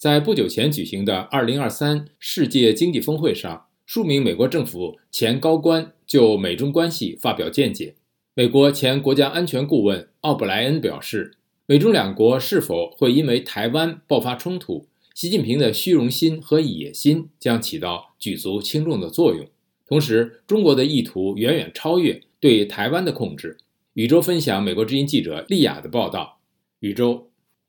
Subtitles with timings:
[0.00, 7.96] 在不久前举行的2023世界经济峰会上，数名美国政府前高官就美中关系发表见解。
[8.32, 11.34] 美国前国家安全顾问奥布莱恩表示，
[11.66, 19.46] 美中两国是否会因为台湾爆发冲突，习近平的虚荣心和野心将起到举足轻重的作用。
[19.86, 23.58] 同时，中国的意图远远超越对台湾的控制。
[23.92, 26.38] 宇宙分享美国之音记者丽亚的报道。
[26.78, 27.28] 宇宙，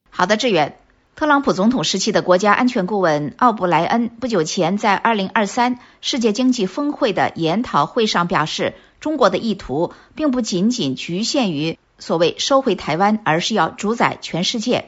[0.09, 0.80] 好的，志远。
[1.21, 11.77] 特朗普总统时期的国家安全顾问奥布莱恩不久前在2023世界经济峰会的研讨会上表示，中国的意图并不仅仅局限于。
[12.01, 14.85] 所谓收回台湾，而是要主宰全世界。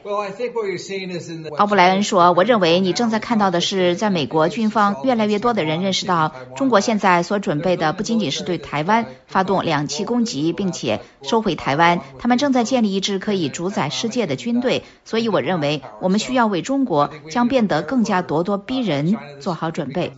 [1.56, 14.82] 奥布莱恩说：“我认为你正在看到的是，在美国军方越来越多的人认识到，中国现在所准备的不仅仅是对台湾发动两栖攻击，并且收回台湾，他们正在建立一支可以主宰世界的军队。
[15.04, 20.12] 所以，我认为我们需要为中国将变得更加咄咄逼人做好准备。”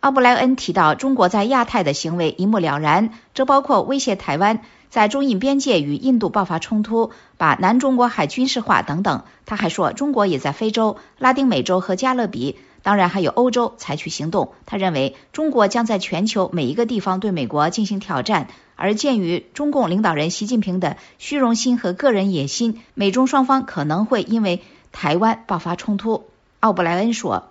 [0.00, 4.60] 奥布莱恩提到，中国在亚太的行为一目了然，这包括威胁台湾。
[4.90, 9.24] 在中印边界与印度爆发冲突，把南中国海军事化等等。
[9.44, 14.52] 他还说，中国也在非洲、拉丁美洲和加勒比，当然还有欧洲采取行动。
[14.66, 18.46] 他认为，中国将在全球每一个地方对美国进行挑战。
[18.76, 24.62] 而鉴于中共领导人习近平的虚荣心和个人野心，美中双方可能会因为
[24.92, 26.24] 台湾爆发冲突。
[26.60, 27.50] 奥布莱恩说。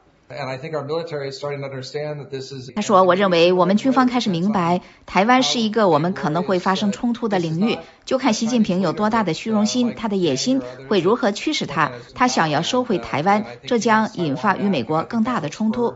[2.76, 7.78] 他说：“我认为我们军方开始明白，台湾是一个我们可能会发生冲突的领域。
[8.04, 11.94] 就看习近平有多大的虚荣心，他的野心会如何驱使他。
[12.14, 15.96] 他想要收回台湾，这将引发与美国更大的冲突。”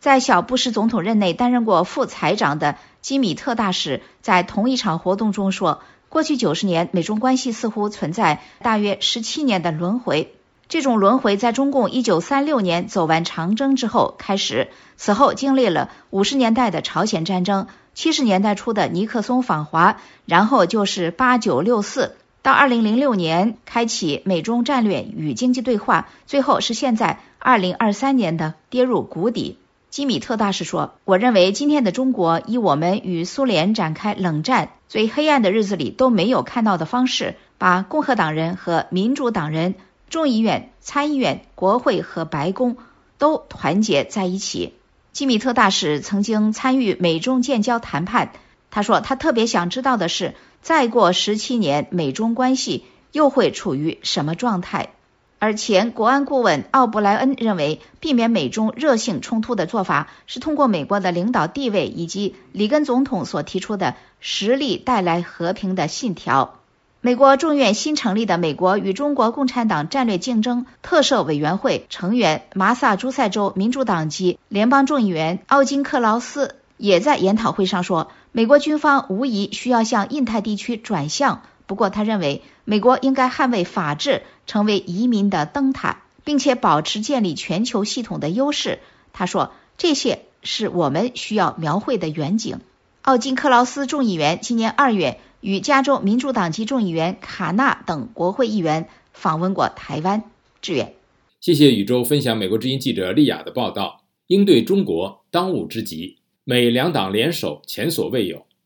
[0.00, 10.32] 在小布什总统任内担任过副财长的基米特大使在同一场活动中说：“过去九十年，美中关系似乎存在大约十七年的轮回。”
[10.72, 29.58] 这种轮回在中共一九三六年走完长征之后开始，此后经历了五十年代的朝鲜战争，七十年代初的尼克松访华，然后就是八九六四，到二零零六年开启美中战略与经济对话，最后是现在二零二三年的跌入谷底。
[29.90, 39.74] 基米特大使说：“我认为今天的中国以我们与苏联展开冷战最黑暗的日子里都没有看到的方式，把共和党人和民主党人。”
[40.12, 42.76] 众议院、参议院、国会和白宫
[43.16, 44.74] 都团结在一起。
[45.12, 48.32] 基米特大使曾经参与美中建交谈判，
[48.70, 54.90] 他说他特别想知道的是，再过十七年，美中关系又会处于什么状态。
[55.38, 66.58] 而前国安顾问奥布莱恩认为，避免美中热性冲突的做法是通过美国的领导地位以及里根总统所提出的实力带来和平的信条。
[67.04, 81.42] 美国众院新成立的美国与中国共产党战略竞争特设委员会成员、马萨诸塞州民主党籍联邦众议员奥金克劳斯也在研讨会上说，美国军方无疑需要向印太地区转向。
[81.66, 88.78] 不过，他认为美国应该捍卫法治，成为移民的灯塔，并且保持建立全球系统的优势。
[89.12, 92.60] 他说，这些是我们需要描绘的远景。
[93.00, 95.18] 奥金克劳斯众议员今年二月。
[95.42, 100.22] 与加州民主党籍众议员卡纳等国会议员访问过台湾，
[100.60, 100.94] 志远。
[101.40, 104.04] 谢谢宇宙分享美国之音记者利亚的报道。
[104.28, 108.46] 应对中国当务之急，美两党联手前所未有。